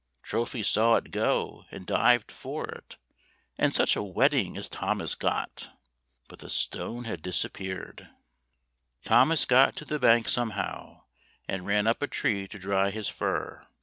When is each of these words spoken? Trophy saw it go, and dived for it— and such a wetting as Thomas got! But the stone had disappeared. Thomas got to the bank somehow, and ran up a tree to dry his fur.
Trophy 0.23 0.63
saw 0.63 0.95
it 0.95 1.11
go, 1.11 1.65
and 1.69 1.85
dived 1.85 2.31
for 2.31 2.65
it— 2.67 2.97
and 3.59 3.71
such 3.71 3.95
a 3.95 4.01
wetting 4.01 4.57
as 4.57 4.67
Thomas 4.67 5.13
got! 5.13 5.69
But 6.27 6.39
the 6.39 6.49
stone 6.49 7.03
had 7.03 7.21
disappeared. 7.21 8.09
Thomas 9.05 9.45
got 9.45 9.75
to 9.75 9.85
the 9.85 9.99
bank 9.99 10.27
somehow, 10.27 11.03
and 11.47 11.67
ran 11.67 11.85
up 11.85 12.01
a 12.01 12.07
tree 12.07 12.47
to 12.47 12.57
dry 12.57 12.89
his 12.89 13.09
fur. 13.09 13.61